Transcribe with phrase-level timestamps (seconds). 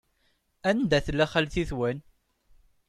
[0.69, 1.97] Anda tella xalti-twen?